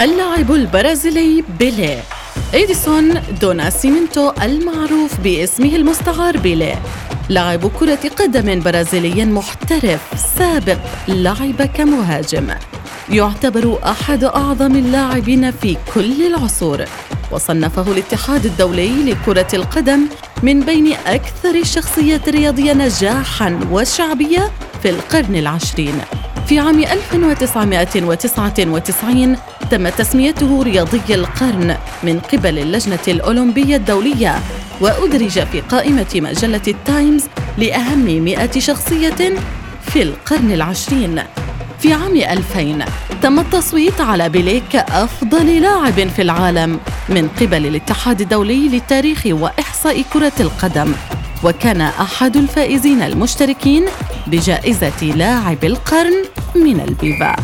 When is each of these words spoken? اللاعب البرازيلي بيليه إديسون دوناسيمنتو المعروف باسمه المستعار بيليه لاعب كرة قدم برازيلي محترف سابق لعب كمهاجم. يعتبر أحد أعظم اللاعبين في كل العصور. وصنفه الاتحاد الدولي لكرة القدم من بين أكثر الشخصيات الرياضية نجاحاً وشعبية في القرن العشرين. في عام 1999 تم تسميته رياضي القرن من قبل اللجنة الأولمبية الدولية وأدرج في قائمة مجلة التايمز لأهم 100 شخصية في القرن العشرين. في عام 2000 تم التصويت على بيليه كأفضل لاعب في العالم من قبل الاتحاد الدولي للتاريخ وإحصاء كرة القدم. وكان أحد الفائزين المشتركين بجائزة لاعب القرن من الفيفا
اللاعب 0.00 0.52
البرازيلي 0.52 1.44
بيليه 1.58 2.02
إديسون 2.54 3.22
دوناسيمنتو 3.40 4.32
المعروف 4.42 5.20
باسمه 5.20 5.76
المستعار 5.76 6.36
بيليه 6.36 6.82
لاعب 7.28 7.70
كرة 7.80 7.98
قدم 8.18 8.60
برازيلي 8.60 9.24
محترف 9.24 10.00
سابق 10.38 10.78
لعب 11.08 11.62
كمهاجم. 11.62 12.46
يعتبر 13.10 13.78
أحد 13.84 14.24
أعظم 14.24 14.76
اللاعبين 14.76 15.50
في 15.50 15.76
كل 15.94 16.26
العصور. 16.26 16.84
وصنفه 17.30 17.92
الاتحاد 17.92 18.46
الدولي 18.46 19.12
لكرة 19.12 19.48
القدم 19.54 20.00
من 20.42 20.60
بين 20.60 20.92
أكثر 21.06 21.54
الشخصيات 21.54 22.28
الرياضية 22.28 22.72
نجاحاً 22.72 23.60
وشعبية 23.70 24.50
في 24.82 24.90
القرن 24.90 25.36
العشرين. 25.36 25.94
في 26.46 26.58
عام 26.58 26.78
1999 26.78 29.36
تم 29.70 29.88
تسميته 29.88 30.62
رياضي 30.62 31.14
القرن 31.14 31.76
من 32.02 32.20
قبل 32.20 32.58
اللجنة 32.58 32.98
الأولمبية 33.08 33.76
الدولية 33.76 34.34
وأدرج 34.80 35.44
في 35.44 35.60
قائمة 35.60 36.06
مجلة 36.14 36.60
التايمز 36.68 37.24
لأهم 37.58 38.04
100 38.04 38.50
شخصية 38.58 39.34
في 39.82 40.02
القرن 40.02 40.52
العشرين. 40.52 41.22
في 41.78 41.92
عام 41.92 42.16
2000 42.16 42.84
تم 43.22 43.38
التصويت 43.38 44.00
على 44.00 44.28
بيليه 44.28 44.62
كأفضل 44.72 45.62
لاعب 45.62 46.08
في 46.08 46.22
العالم 46.22 46.80
من 47.08 47.28
قبل 47.40 47.66
الاتحاد 47.66 48.20
الدولي 48.20 48.68
للتاريخ 48.68 49.22
وإحصاء 49.26 50.02
كرة 50.12 50.32
القدم. 50.40 50.92
وكان 51.44 51.80
أحد 51.80 52.36
الفائزين 52.36 53.02
المشتركين 53.02 53.84
بجائزة 54.26 55.02
لاعب 55.16 55.64
القرن 55.64 56.24
من 56.54 56.80
الفيفا 56.80 57.36